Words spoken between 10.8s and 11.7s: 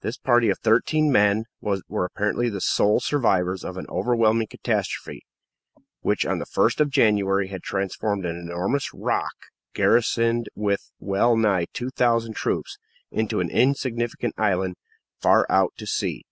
well nigh